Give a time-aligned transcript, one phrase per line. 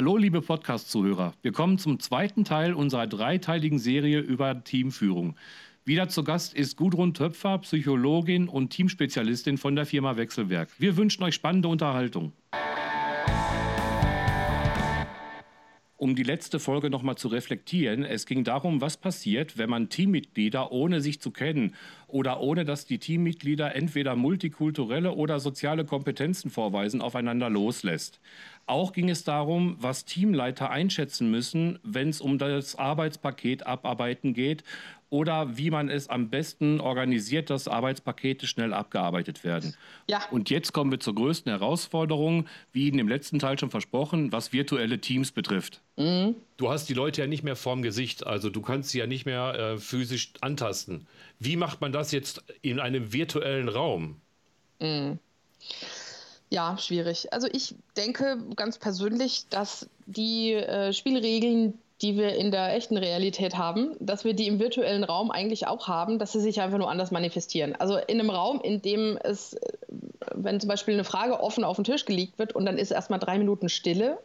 [0.00, 1.34] Hallo, liebe Podcast-Zuhörer.
[1.42, 5.36] Wir kommen zum zweiten Teil unserer dreiteiligen Serie über Teamführung.
[5.84, 10.70] Wieder zu Gast ist Gudrun Töpfer, Psychologin und Teamspezialistin von der Firma Wechselwerk.
[10.78, 12.32] Wir wünschen euch spannende Unterhaltung.
[15.98, 20.72] Um die letzte Folge nochmal zu reflektieren, es ging darum, was passiert, wenn man Teammitglieder
[20.72, 21.74] ohne sich zu kennen
[22.12, 28.20] oder ohne dass die Teammitglieder entweder multikulturelle oder soziale Kompetenzen vorweisen, aufeinander loslässt.
[28.66, 34.62] Auch ging es darum, was Teamleiter einschätzen müssen, wenn es um das Arbeitspaket abarbeiten geht
[35.10, 39.74] oder wie man es am besten organisiert, dass Arbeitspakete schnell abgearbeitet werden.
[40.08, 40.20] Ja.
[40.30, 44.52] Und jetzt kommen wir zur größten Herausforderung, wie Ihnen im letzten Teil schon versprochen, was
[44.52, 45.82] virtuelle Teams betrifft.
[46.00, 46.36] Mhm.
[46.56, 49.26] Du hast die Leute ja nicht mehr vorm Gesicht, also du kannst sie ja nicht
[49.26, 51.06] mehr äh, physisch antasten.
[51.38, 54.16] Wie macht man das jetzt in einem virtuellen Raum?
[54.78, 55.18] Mhm.
[56.48, 57.32] Ja, schwierig.
[57.34, 63.58] Also ich denke ganz persönlich, dass die äh, Spielregeln, die wir in der echten Realität
[63.58, 66.90] haben, dass wir die im virtuellen Raum eigentlich auch haben, dass sie sich einfach nur
[66.90, 67.76] anders manifestieren.
[67.76, 69.60] Also in einem Raum, in dem es, äh,
[70.34, 73.18] wenn zum Beispiel eine Frage offen auf den Tisch gelegt wird und dann ist erstmal
[73.18, 74.18] drei Minuten Stille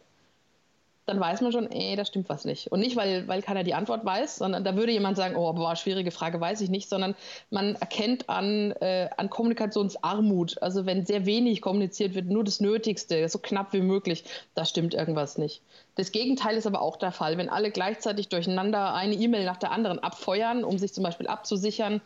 [1.06, 2.72] dann weiß man schon, ey, da stimmt was nicht.
[2.72, 5.76] Und nicht, weil, weil keiner die Antwort weiß, sondern da würde jemand sagen, oh, boah,
[5.76, 7.14] schwierige Frage, weiß ich nicht, sondern
[7.50, 10.60] man erkennt an, äh, an Kommunikationsarmut.
[10.60, 14.94] Also wenn sehr wenig kommuniziert wird, nur das Nötigste, so knapp wie möglich, da stimmt
[14.94, 15.62] irgendwas nicht.
[15.94, 17.38] Das Gegenteil ist aber auch der Fall.
[17.38, 22.00] Wenn alle gleichzeitig durcheinander eine E-Mail nach der anderen abfeuern, um sich zum Beispiel abzusichern,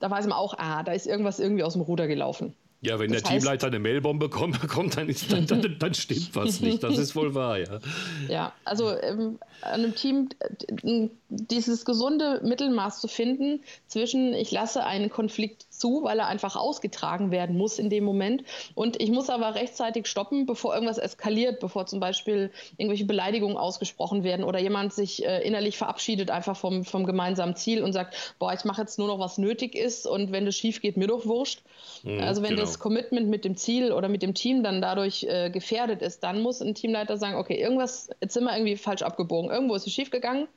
[0.00, 2.56] da weiß man auch, ah, da ist irgendwas irgendwie aus dem Ruder gelaufen.
[2.82, 4.56] Ja, wenn das der heißt, Teamleiter eine Mailbombe bekommt,
[4.96, 6.82] dann, ist, dann, dann, dann, stimmt was nicht.
[6.82, 7.78] Das ist wohl wahr, ja.
[8.28, 14.84] Ja, also ähm, an einem Team äh, dieses gesunde Mittelmaß zu finden zwischen, ich lasse
[14.84, 18.44] einen Konflikt zu, weil er einfach ausgetragen werden muss in dem Moment.
[18.74, 24.24] Und ich muss aber rechtzeitig stoppen, bevor irgendwas eskaliert, bevor zum Beispiel irgendwelche Beleidigungen ausgesprochen
[24.24, 28.52] werden oder jemand sich äh, innerlich verabschiedet einfach vom, vom gemeinsamen Ziel und sagt, boah,
[28.54, 31.26] ich mache jetzt nur noch, was nötig ist und wenn das schief geht, mir doch
[31.26, 31.60] wurscht.
[32.02, 32.62] Mhm, also wenn genau.
[32.62, 36.40] das Commitment mit dem Ziel oder mit dem Team dann dadurch äh, gefährdet ist, dann
[36.40, 39.92] muss ein Teamleiter sagen, okay, irgendwas, jetzt sind wir irgendwie falsch abgebogen, irgendwo ist es
[39.92, 40.48] schief gegangen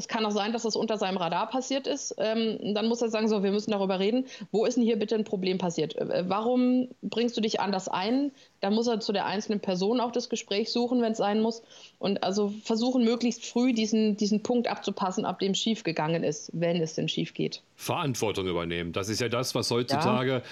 [0.00, 2.14] es kann auch sein, dass das unter seinem Radar passiert ist.
[2.16, 4.24] Ähm, dann muss er sagen, so, wir müssen darüber reden.
[4.50, 5.94] Wo ist denn hier bitte ein Problem passiert?
[5.94, 8.32] Äh, warum bringst du dich anders ein?
[8.60, 11.62] Da muss er zu der einzelnen Person auch das Gespräch suchen, wenn es sein muss.
[11.98, 16.80] Und also versuchen, möglichst früh diesen, diesen Punkt abzupassen, ab dem schief gegangen ist, wenn
[16.80, 17.62] es denn schief geht.
[17.76, 18.94] Verantwortung übernehmen.
[18.94, 20.42] Das ist ja das, was heutzutage ja.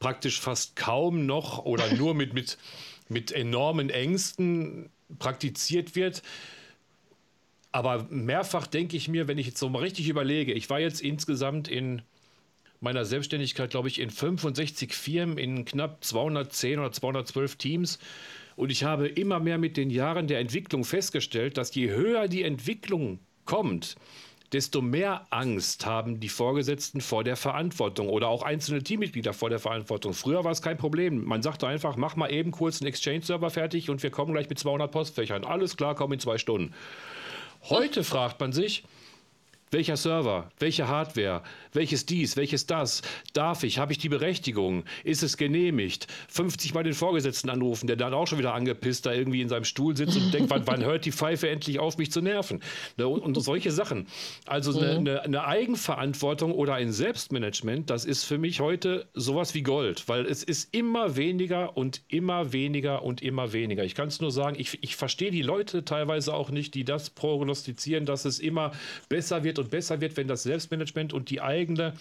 [0.00, 2.58] praktisch fast kaum noch oder nur mit, mit,
[3.08, 4.90] mit enormen Ängsten
[5.20, 6.22] praktiziert wird.
[7.76, 11.02] Aber mehrfach denke ich mir, wenn ich jetzt so mal richtig überlege, ich war jetzt
[11.02, 12.00] insgesamt in
[12.80, 17.98] meiner Selbstständigkeit, glaube ich, in 65 Firmen, in knapp 210 oder 212 Teams.
[18.56, 22.44] Und ich habe immer mehr mit den Jahren der Entwicklung festgestellt, dass je höher die
[22.44, 23.96] Entwicklung kommt,
[24.52, 29.58] desto mehr Angst haben die Vorgesetzten vor der Verantwortung oder auch einzelne Teammitglieder vor der
[29.58, 30.14] Verantwortung.
[30.14, 31.26] Früher war es kein Problem.
[31.26, 34.58] Man sagte einfach, mach mal eben kurz einen Exchange-Server fertig und wir kommen gleich mit
[34.58, 35.44] 200 Postfächern.
[35.44, 36.72] Alles klar, komm in zwei Stunden.
[37.68, 38.84] Heute fragt man sich,
[39.70, 45.22] welcher Server, welche Hardware, welches dies, welches das, darf ich, habe ich die Berechtigung, ist
[45.22, 49.42] es genehmigt, 50 Mal den Vorgesetzten anrufen, der dann auch schon wieder angepisst da irgendwie
[49.42, 52.20] in seinem Stuhl sitzt und denkt, wann, wann, hört die Pfeife endlich auf, mich zu
[52.20, 52.60] nerven?
[52.96, 54.06] Ne, und, und solche Sachen.
[54.46, 59.62] Also eine, eine, eine, Eigenverantwortung oder ein Selbstmanagement, das ist für mich heute sowas wie
[59.62, 63.84] Gold, weil es ist immer weniger und immer weniger und immer weniger.
[63.84, 67.10] Ich kann es nur sagen, ich, ich verstehe die Leute teilweise auch nicht, die das
[67.10, 68.72] prognostizieren, dass es immer
[69.08, 71.94] besser wird und und besser wird, wenn das Selbstmanagement und die eigene,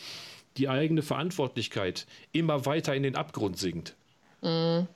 [0.57, 3.95] die eigene Verantwortlichkeit immer weiter in den Abgrund sinkt.
[4.41, 4.87] Mhm.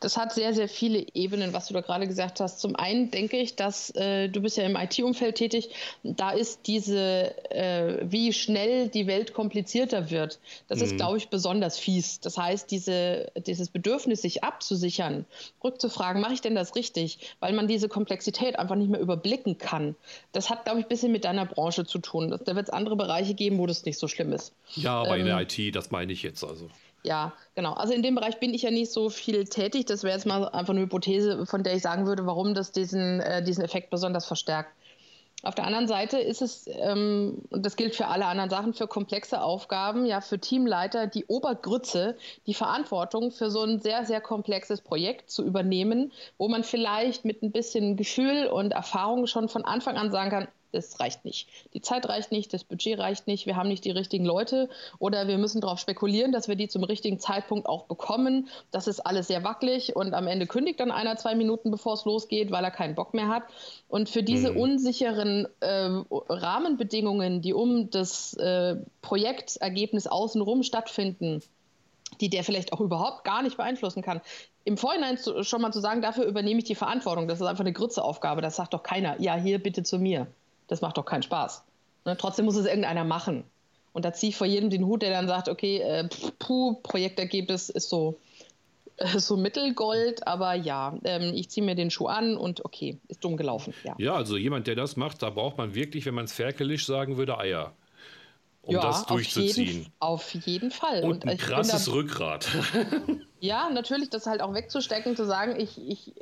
[0.00, 2.60] Das hat sehr, sehr viele Ebenen, was du da gerade gesagt hast.
[2.60, 5.70] Zum einen denke ich, dass äh, du bist ja im IT-Umfeld tätig,
[6.02, 10.38] da ist diese, äh, wie schnell die Welt komplizierter wird,
[10.68, 10.84] das mhm.
[10.84, 12.20] ist, glaube ich, besonders fies.
[12.20, 15.26] Das heißt, diese, dieses Bedürfnis, sich abzusichern,
[15.62, 19.96] rückzufragen, mache ich denn das richtig, weil man diese Komplexität einfach nicht mehr überblicken kann,
[20.32, 22.30] das hat, glaube ich, ein bisschen mit deiner Branche zu tun.
[22.44, 24.52] Da wird es andere Bereiche geben, wo das nicht so schlimm ist.
[24.74, 26.68] Ja, aber ähm, in der ähm, IT, das meine ich jetzt also.
[27.06, 27.74] Ja, genau.
[27.74, 29.86] Also in dem Bereich bin ich ja nicht so viel tätig.
[29.86, 33.20] Das wäre jetzt mal einfach eine Hypothese, von der ich sagen würde, warum das diesen,
[33.20, 34.70] äh, diesen Effekt besonders verstärkt.
[35.44, 38.88] Auf der anderen Seite ist es, ähm, und das gilt für alle anderen Sachen, für
[38.88, 42.16] komplexe Aufgaben, ja, für Teamleiter die Obergrütze,
[42.46, 47.42] die Verantwortung für so ein sehr, sehr komplexes Projekt zu übernehmen, wo man vielleicht mit
[47.42, 51.48] ein bisschen Gefühl und Erfahrung schon von Anfang an sagen kann, das reicht nicht.
[51.74, 54.68] Die Zeit reicht nicht, das Budget reicht nicht, wir haben nicht die richtigen Leute
[54.98, 58.48] oder wir müssen darauf spekulieren, dass wir die zum richtigen Zeitpunkt auch bekommen.
[58.70, 62.04] Das ist alles sehr wackelig und am Ende kündigt dann einer zwei Minuten, bevor es
[62.04, 63.44] losgeht, weil er keinen Bock mehr hat.
[63.88, 64.58] Und für diese mhm.
[64.58, 71.42] unsicheren äh, Rahmenbedingungen, die um das äh, Projektergebnis außenrum stattfinden,
[72.20, 74.20] die der vielleicht auch überhaupt gar nicht beeinflussen kann.
[74.64, 77.64] Im Vorhinein zu, schon mal zu sagen, dafür übernehme ich die Verantwortung, das ist einfach
[77.64, 80.26] eine Grützeaufgabe, das sagt doch keiner, ja, hier bitte zu mir.
[80.68, 81.64] Das macht doch keinen Spaß.
[82.04, 82.16] Ne?
[82.16, 83.44] Trotzdem muss es irgendeiner machen.
[83.92, 86.08] Und da ziehe ich vor jedem den Hut, der dann sagt, okay, äh,
[86.38, 88.18] puh, Projektergebnis ist so,
[88.98, 93.24] äh, so Mittelgold, aber ja, ähm, ich ziehe mir den Schuh an und okay, ist
[93.24, 93.72] dumm gelaufen.
[93.84, 93.94] Ja.
[93.98, 97.16] ja, also jemand, der das macht, da braucht man wirklich, wenn man es ferkelisch sagen
[97.16, 97.72] würde, Eier
[98.66, 99.86] um ja, das durchzuziehen.
[100.00, 101.04] Auf jeden, auf jeden Fall.
[101.04, 102.48] Und, und ein krasses da, Rückgrat.
[103.40, 106.14] ja, natürlich, das halt auch wegzustecken, zu sagen, ich, ich,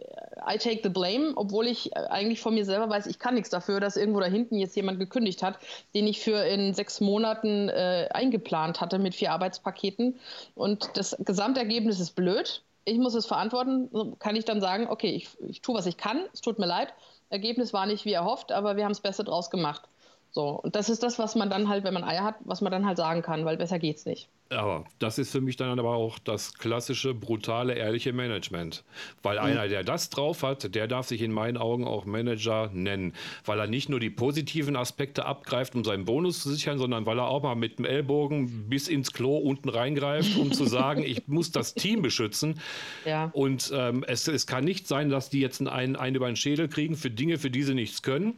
[0.47, 3.81] I take the blame, obwohl ich eigentlich von mir selber weiß, ich kann nichts dafür,
[3.81, 5.59] dass irgendwo da hinten jetzt jemand gekündigt hat,
[5.95, 10.19] den ich für in sechs Monaten äh, eingeplant hatte mit vier Arbeitspaketen.
[10.55, 12.63] Und das Gesamtergebnis ist blöd.
[12.85, 14.17] Ich muss es verantworten.
[14.19, 16.93] Kann ich dann sagen, okay, ich, ich tue, was ich kann, es tut mir leid.
[17.31, 19.89] Ergebnis war nicht wie erhofft, aber wir haben das Beste draus gemacht.
[20.35, 22.73] So, und das ist das, was man dann halt, wenn man Eier hat, was man
[22.73, 24.29] dann halt sagen kann, weil besser geht's nicht.
[24.51, 28.83] Aber das ist für mich dann aber auch das klassische, brutale, ehrliche Management.
[29.23, 29.45] Weil mhm.
[29.45, 33.15] einer, der das drauf hat, der darf sich in meinen Augen auch Manager nennen.
[33.45, 37.21] Weil er nicht nur die positiven Aspekte abgreift, um seinen Bonus zu sichern, sondern weil
[37.21, 41.29] er auch mal mit dem Ellbogen bis ins Klo unten reingreift, um zu sagen, ich
[41.29, 42.61] muss das Team beschützen.
[43.05, 43.31] Ja.
[43.35, 46.67] Und ähm, es, es kann nicht sein, dass die jetzt einen, einen über den Schädel
[46.67, 48.37] kriegen für Dinge, für die sie nichts können.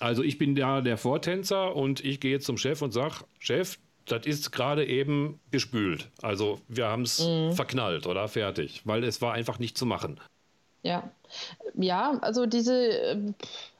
[0.00, 3.78] Also ich bin da der Vortänzer und ich gehe jetzt zum Chef und sage, Chef,
[4.06, 6.10] das ist gerade eben gespült.
[6.20, 7.52] Also wir haben es mhm.
[7.52, 10.20] verknallt oder fertig, weil es war einfach nicht zu machen.
[10.82, 11.10] Ja,
[11.74, 13.34] ja, also diese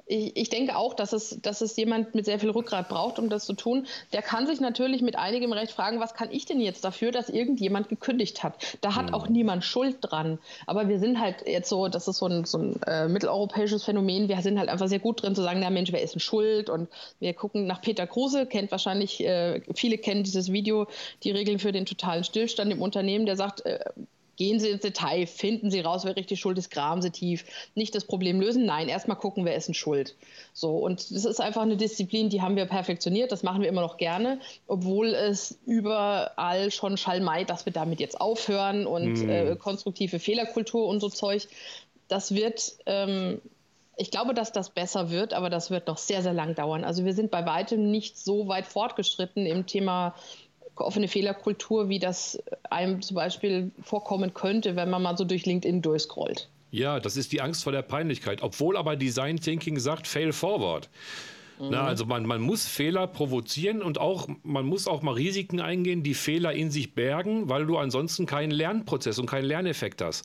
[0.06, 3.28] ich, ich, denke auch, dass es, dass es jemand mit sehr viel Rückgrat braucht, um
[3.28, 3.86] das zu tun.
[4.12, 7.28] Der kann sich natürlich mit einigem Recht fragen, was kann ich denn jetzt dafür, dass
[7.28, 8.54] irgendjemand gekündigt hat?
[8.80, 9.14] Da hat mhm.
[9.14, 10.38] auch niemand Schuld dran.
[10.66, 14.28] Aber wir sind halt jetzt so, das ist so ein, so ein äh, mitteleuropäisches Phänomen,
[14.28, 16.68] wir sind halt einfach sehr gut drin zu sagen, na Mensch, wer ist denn schuld?
[16.68, 16.88] Und
[17.20, 20.86] wir gucken nach Peter Kruse, kennt wahrscheinlich, äh, viele kennen dieses Video,
[21.22, 23.80] die Regeln für den totalen Stillstand im Unternehmen, der sagt, äh,
[24.36, 27.44] Gehen Sie ins Detail, finden Sie raus, wer richtig schuld ist, graben Sie tief.
[27.74, 30.16] Nicht das Problem lösen, nein, erstmal gucken, wer ist denn schuld.
[30.52, 33.82] So, und das ist einfach eine Disziplin, die haben wir perfektioniert, das machen wir immer
[33.82, 39.30] noch gerne, obwohl es überall schon Schallmei, dass wir damit jetzt aufhören und mm.
[39.30, 41.46] äh, konstruktive Fehlerkultur und so Zeug.
[42.08, 43.40] Das wird, ähm,
[43.96, 46.84] ich glaube, dass das besser wird, aber das wird noch sehr, sehr lang dauern.
[46.84, 50.14] Also wir sind bei weitem nicht so weit fortgeschritten im Thema
[50.76, 55.82] offene Fehlerkultur, wie das einem zum Beispiel vorkommen könnte, wenn man mal so durch LinkedIn
[55.82, 56.48] durchscrollt.
[56.70, 58.42] Ja, das ist die Angst vor der Peinlichkeit.
[58.42, 60.88] Obwohl aber Design Thinking sagt, fail forward.
[61.58, 61.68] Mhm.
[61.70, 66.02] Na, also man, man muss Fehler provozieren und auch man muss auch mal Risiken eingehen,
[66.02, 70.24] die Fehler in sich bergen, weil du ansonsten keinen Lernprozess und keinen Lerneffekt hast.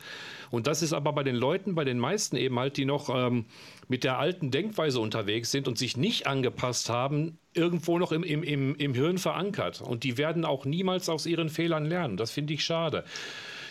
[0.50, 3.46] Und das ist aber bei den Leuten, bei den meisten eben halt, die noch ähm,
[3.88, 8.44] mit der alten Denkweise unterwegs sind und sich nicht angepasst haben, irgendwo noch im, im,
[8.44, 9.82] im, im Hirn verankert.
[9.82, 12.18] Und die werden auch niemals aus ihren Fehlern lernen.
[12.18, 13.04] Das finde ich schade.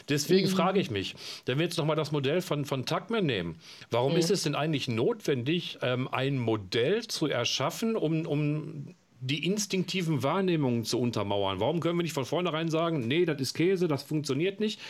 [0.09, 0.53] Deswegen mhm.
[0.53, 1.15] frage ich mich,
[1.47, 3.57] wenn wir jetzt nochmal das Modell von, von Tuckman nehmen,
[3.91, 4.19] warum mhm.
[4.19, 10.85] ist es denn eigentlich notwendig, ähm, ein Modell zu erschaffen, um, um die instinktiven Wahrnehmungen
[10.85, 11.61] zu untermauern?
[11.61, 14.81] Warum können wir nicht von vornherein sagen, nee, das ist Käse, das funktioniert nicht?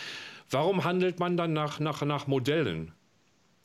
[0.51, 2.93] Warum handelt man dann nach, nach, nach Modellen?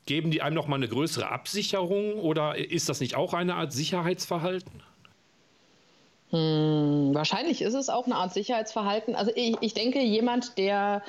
[0.06, 4.84] Geben die einem nochmal eine größere Absicherung oder ist das nicht auch eine Art Sicherheitsverhalten?
[6.32, 9.16] Hm, wahrscheinlich ist es auch eine Art Sicherheitsverhalten.
[9.16, 11.04] Also ich, ich denke, jemand, der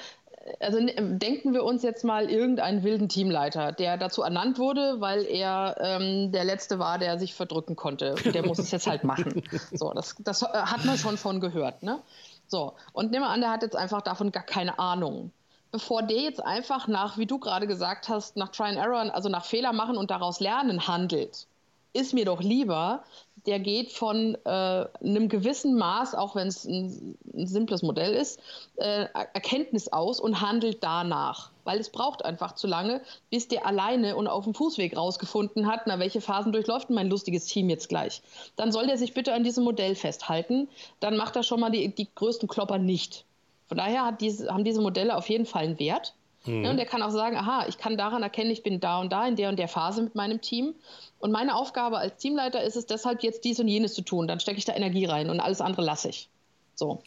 [0.60, 5.76] also denken wir uns jetzt mal irgendeinen wilden Teamleiter, der dazu ernannt wurde, weil er
[5.80, 8.14] ähm, der Letzte war, der sich verdrücken konnte.
[8.32, 9.42] Der muss es jetzt halt machen.
[9.72, 11.82] So, das, das äh, hat man schon von gehört.
[11.82, 11.98] Ne?
[12.46, 15.30] So, und nehmen wir an, der hat jetzt einfach davon gar keine Ahnung.
[15.72, 19.28] Bevor der jetzt einfach nach, wie du gerade gesagt hast, nach Try and Error, also
[19.28, 21.46] nach Fehler machen und daraus lernen handelt,
[21.92, 23.02] ist mir doch lieber,
[23.46, 28.40] der geht von äh, einem gewissen Maß, auch wenn es ein, ein, simples Modell ist,
[28.76, 31.50] äh, Erkenntnis aus und handelt danach.
[31.64, 35.82] Weil es braucht einfach zu lange, bis der alleine und auf dem Fußweg rausgefunden hat,
[35.86, 38.22] na, welche Phasen durchläuft mein lustiges Team jetzt gleich.
[38.56, 40.68] Dann soll der sich bitte an diesem Modell festhalten.
[41.00, 43.24] Dann macht er schon mal die, die größten Klopper nicht.
[43.66, 46.14] Von daher diese, haben diese Modelle auf jeden Fall einen Wert.
[46.46, 46.64] Mhm.
[46.64, 49.12] Ja, und der kann auch sagen, aha, ich kann daran erkennen, ich bin da und
[49.12, 50.74] da in der und der Phase mit meinem Team.
[51.18, 54.28] Und meine Aufgabe als Teamleiter ist es deshalb jetzt dies und jenes zu tun.
[54.28, 56.28] Dann stecke ich da Energie rein und alles andere lasse ich.
[56.74, 57.02] So.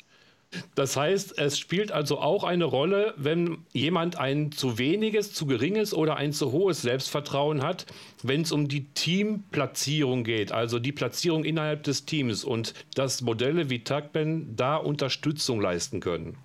[0.75, 5.93] Das heißt, es spielt also auch eine Rolle, wenn jemand ein zu weniges, zu geringes
[5.93, 7.85] oder ein zu hohes Selbstvertrauen hat,
[8.23, 13.69] wenn es um die Teamplatzierung geht, also die Platzierung innerhalb des Teams und dass Modelle
[13.69, 16.37] wie Tagben da Unterstützung leisten können.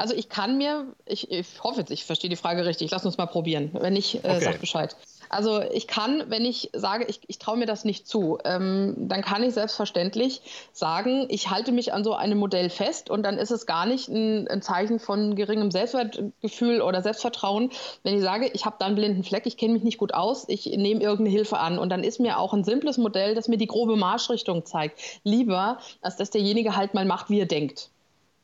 [0.00, 3.18] Also ich kann mir, ich, ich hoffe jetzt, ich verstehe die Frage richtig, lass uns
[3.18, 3.68] mal probieren.
[3.74, 4.40] Wenn nicht, äh, okay.
[4.40, 4.96] sag Bescheid.
[5.28, 9.20] Also ich kann, wenn ich sage, ich, ich traue mir das nicht zu, ähm, dann
[9.20, 10.40] kann ich selbstverständlich
[10.72, 14.08] sagen, ich halte mich an so einem Modell fest und dann ist es gar nicht
[14.08, 17.70] ein, ein Zeichen von geringem Selbstwertgefühl oder Selbstvertrauen,
[18.02, 20.46] wenn ich sage, ich habe da einen blinden Fleck, ich kenne mich nicht gut aus,
[20.48, 23.58] ich nehme irgendeine Hilfe an und dann ist mir auch ein simples Modell, das mir
[23.58, 27.90] die grobe Marschrichtung zeigt, lieber, als dass derjenige halt mal macht, wie er denkt.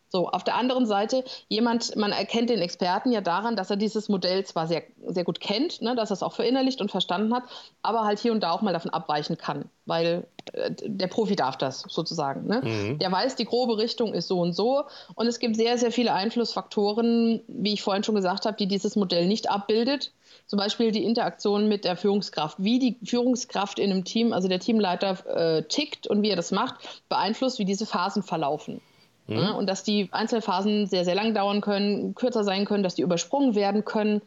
[0.09, 4.09] So, auf der anderen Seite, jemand, man erkennt den Experten ja daran, dass er dieses
[4.09, 7.43] Modell zwar sehr, sehr gut kennt, ne, dass er es auch verinnerlicht und verstanden hat,
[7.83, 11.57] aber halt hier und da auch mal davon abweichen kann, weil äh, der Profi darf
[11.57, 12.47] das sozusagen.
[12.47, 12.63] Ne?
[12.63, 12.99] Mhm.
[12.99, 14.85] Der weiß, die grobe Richtung ist so und so
[15.17, 18.95] und es gibt sehr, sehr viele Einflussfaktoren, wie ich vorhin schon gesagt habe, die dieses
[18.95, 20.13] Modell nicht abbildet.
[20.47, 22.59] Zum Beispiel die Interaktion mit der Führungskraft.
[22.63, 26.53] Wie die Führungskraft in einem Team, also der Teamleiter, äh, tickt und wie er das
[26.53, 26.77] macht,
[27.09, 28.81] beeinflusst, wie diese Phasen verlaufen.
[29.27, 29.55] Mhm.
[29.57, 33.55] Und dass die Einzelphasen sehr, sehr lang dauern können, kürzer sein können, dass die übersprungen
[33.55, 34.23] werden können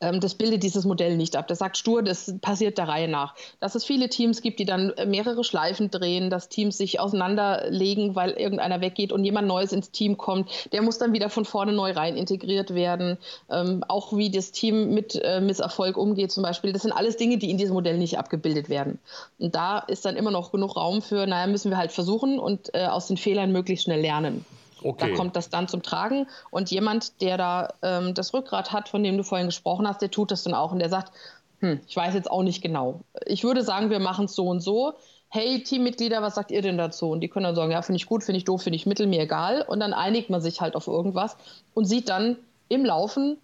[0.00, 1.48] das bildet dieses Modell nicht ab.
[1.48, 3.34] Das sagt stur, das passiert der Reihe nach.
[3.58, 8.14] Dass es viele Teams gibt, die dann äh, mehrere Schleifen drehen, dass Teams sich auseinanderlegen,
[8.14, 10.50] weil irgendeiner weggeht und jemand Neues ins Team kommt.
[10.72, 13.18] Der muss dann wieder von vorne neu rein integriert werden.
[13.50, 16.72] Ähm, auch wie das Team mit äh, Misserfolg umgeht zum Beispiel.
[16.72, 18.98] Das sind alles Dinge, die in diesem Modell nicht abgebildet werden.
[19.38, 22.72] Und da ist dann immer noch genug Raum für, naja, müssen wir halt versuchen und
[22.74, 24.44] äh, aus den Fehlern möglichst schnell lernen.
[24.82, 25.10] Okay.
[25.10, 26.26] Da kommt das dann zum Tragen.
[26.50, 30.10] Und jemand, der da ähm, das Rückgrat hat, von dem du vorhin gesprochen hast, der
[30.10, 31.12] tut das dann auch und der sagt,
[31.60, 33.00] hm, ich weiß jetzt auch nicht genau.
[33.26, 34.94] Ich würde sagen, wir machen es so und so.
[35.28, 37.10] Hey, Teammitglieder, was sagt ihr denn dazu?
[37.10, 39.06] Und die können dann sagen, ja, finde ich gut, finde ich doof, finde ich mittel,
[39.06, 39.62] mir egal.
[39.62, 41.36] Und dann einigt man sich halt auf irgendwas
[41.74, 42.36] und sieht dann
[42.68, 43.38] im Laufen,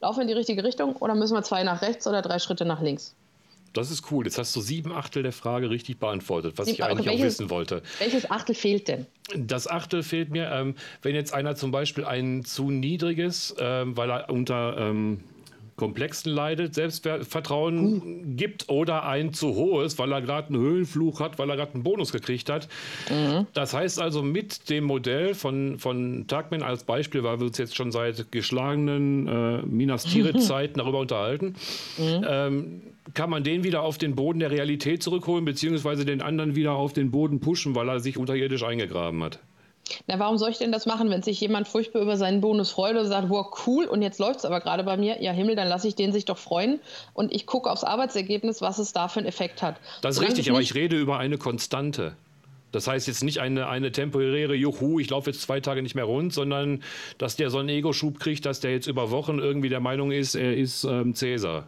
[0.00, 2.64] laufen wir in die richtige Richtung oder müssen wir zwei nach rechts oder drei Schritte
[2.64, 3.14] nach links?
[3.72, 4.24] Das ist cool.
[4.24, 7.50] Jetzt hast du sieben Achtel der Frage richtig beantwortet, was ich eigentlich welches, auch wissen
[7.50, 7.82] wollte.
[7.98, 9.06] Welches Achtel fehlt denn?
[9.36, 14.10] Das Achtel fehlt mir, ähm, wenn jetzt einer zum Beispiel ein zu niedriges, ähm, weil
[14.10, 15.20] er unter ähm,
[15.80, 18.36] Komplexen leidet, Selbstvertrauen uh.
[18.36, 21.82] gibt oder ein zu hohes, weil er gerade einen Höhlenfluch hat, weil er gerade einen
[21.82, 22.68] Bonus gekriegt hat.
[23.08, 23.46] Mhm.
[23.54, 27.76] Das heißt also mit dem Modell von, von Tagman als Beispiel, weil wir uns jetzt
[27.76, 31.54] schon seit geschlagenen äh, Minas Tirith-Zeiten darüber unterhalten,
[31.96, 32.26] mhm.
[32.28, 32.82] ähm,
[33.14, 36.92] kann man den wieder auf den Boden der Realität zurückholen, beziehungsweise den anderen wieder auf
[36.92, 39.40] den Boden pushen, weil er sich unterirdisch eingegraben hat.
[40.06, 42.96] Na, warum soll ich denn das machen, wenn sich jemand furchtbar über seinen Bonus freut
[42.96, 45.68] und sagt, wow, cool, und jetzt läuft es aber gerade bei mir, ja Himmel, dann
[45.68, 46.80] lasse ich den sich doch freuen
[47.12, 49.76] und ich gucke aufs Arbeitsergebnis, was es da für einen Effekt hat.
[50.02, 52.14] Das ist richtig, aber ich rede über eine Konstante.
[52.72, 56.04] Das heißt jetzt nicht eine, eine temporäre Juhu, ich laufe jetzt zwei Tage nicht mehr
[56.04, 56.84] rund, sondern
[57.18, 60.36] dass der so einen Ego-Schub kriegt, dass der jetzt über Wochen irgendwie der Meinung ist,
[60.36, 61.66] er ist ähm, Cäsar.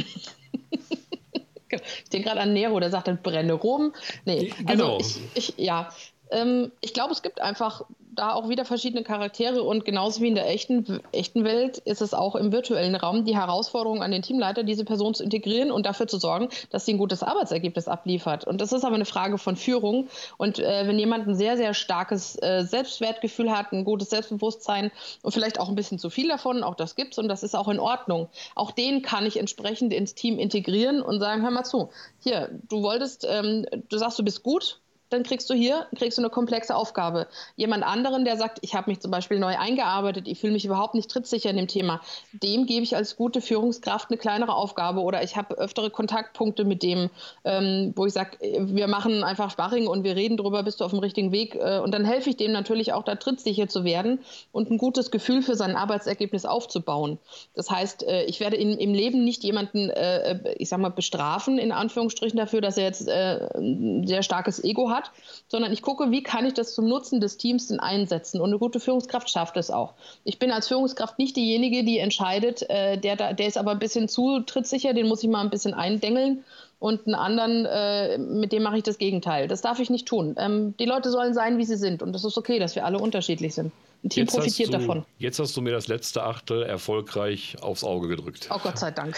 [1.70, 3.92] ich denke gerade an Nero, der sagt dann brenne rum.
[4.24, 4.98] Nee, also genau.
[5.00, 5.92] ich, ich, ja,
[6.30, 10.34] ähm, ich glaube, es gibt einfach da auch wieder verschiedene Charaktere und genauso wie in
[10.34, 14.62] der echten, echten Welt ist es auch im virtuellen Raum die Herausforderung an den Teamleiter,
[14.62, 18.44] diese Person zu integrieren und dafür zu sorgen, dass sie ein gutes Arbeitsergebnis abliefert.
[18.46, 20.08] Und das ist aber eine Frage von Führung.
[20.36, 24.90] Und äh, wenn jemand ein sehr, sehr starkes äh, Selbstwertgefühl hat, ein gutes Selbstbewusstsein
[25.22, 27.54] und vielleicht auch ein bisschen zu viel davon, auch das gibt es und das ist
[27.54, 28.28] auch in Ordnung.
[28.54, 31.90] Auch den kann ich entsprechend ins Team integrieren und sagen, hör mal zu,
[32.22, 36.22] hier, du wolltest, ähm, du sagst, du bist gut, dann kriegst du hier kriegst du
[36.22, 37.26] eine komplexe Aufgabe.
[37.56, 40.94] Jemand anderen, der sagt, ich habe mich zum Beispiel neu eingearbeitet, ich fühle mich überhaupt
[40.94, 42.00] nicht trittsicher in dem Thema,
[42.32, 46.82] dem gebe ich als gute Führungskraft eine kleinere Aufgabe oder ich habe öftere Kontaktpunkte mit
[46.82, 47.10] dem,
[47.44, 50.92] ähm, wo ich sage, wir machen einfach Sparring und wir reden darüber, bist du auf
[50.92, 54.20] dem richtigen Weg äh, und dann helfe ich dem natürlich auch da trittsicher zu werden
[54.52, 57.18] und ein gutes Gefühl für sein Arbeitsergebnis aufzubauen.
[57.54, 60.90] Das heißt, äh, ich werde in, im Leben nicht jemanden, äh, äh ich sage mal,
[60.90, 65.10] bestrafen in Anführungsstrichen dafür, dass er jetzt äh, ein sehr starkes Ego hat hat,
[65.48, 68.40] sondern ich gucke, wie kann ich das zum Nutzen des Teams denn einsetzen.
[68.40, 69.94] Und eine gute Führungskraft schafft es auch.
[70.24, 73.78] Ich bin als Führungskraft nicht diejenige, die entscheidet, äh, der, da, der ist aber ein
[73.78, 76.44] bisschen zu trittsicher, den muss ich mal ein bisschen eindengeln.
[76.78, 79.48] Und einen anderen, äh, mit dem mache ich das Gegenteil.
[79.48, 80.34] Das darf ich nicht tun.
[80.38, 82.02] Ähm, die Leute sollen sein, wie sie sind.
[82.02, 83.70] Und das ist okay, dass wir alle unterschiedlich sind.
[84.02, 85.04] Ein Team jetzt profitiert du, davon.
[85.18, 88.48] Jetzt hast du mir das letzte Achtel erfolgreich aufs Auge gedrückt.
[88.50, 89.14] Oh Gott sei Dank.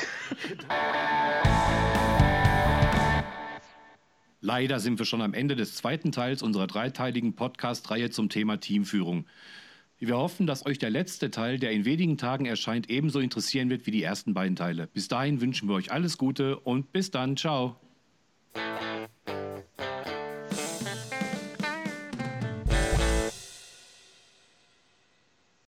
[4.45, 9.25] Leider sind wir schon am Ende des zweiten Teils unserer dreiteiligen Podcast-Reihe zum Thema Teamführung.
[10.01, 13.87] Wir hoffen, dass euch der letzte Teil, der in wenigen Tagen erscheint, ebenso interessieren wird
[13.87, 14.89] wie die ersten beiden Teile.
[14.89, 17.37] Bis dahin wünschen wir euch alles Gute und bis dann.
[17.37, 17.77] Ciao.